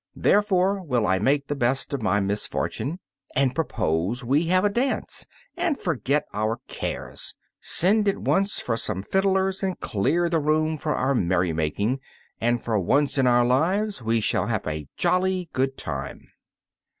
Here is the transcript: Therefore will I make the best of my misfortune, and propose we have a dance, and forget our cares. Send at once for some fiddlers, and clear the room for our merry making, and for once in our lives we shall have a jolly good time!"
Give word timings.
Therefore 0.15 0.81
will 0.81 1.05
I 1.05 1.19
make 1.19 1.45
the 1.45 1.55
best 1.55 1.93
of 1.93 2.01
my 2.01 2.19
misfortune, 2.19 2.97
and 3.35 3.53
propose 3.53 4.23
we 4.23 4.45
have 4.47 4.65
a 4.65 4.69
dance, 4.69 5.27
and 5.55 5.77
forget 5.77 6.25
our 6.33 6.59
cares. 6.67 7.35
Send 7.59 8.07
at 8.07 8.17
once 8.17 8.59
for 8.59 8.75
some 8.75 9.03
fiddlers, 9.03 9.61
and 9.61 9.79
clear 9.79 10.27
the 10.27 10.39
room 10.39 10.75
for 10.79 10.95
our 10.95 11.13
merry 11.13 11.53
making, 11.53 11.99
and 12.39 12.63
for 12.63 12.79
once 12.79 13.19
in 13.19 13.27
our 13.27 13.45
lives 13.45 14.01
we 14.01 14.21
shall 14.21 14.47
have 14.47 14.65
a 14.65 14.87
jolly 14.97 15.49
good 15.53 15.77
time!" 15.77 16.29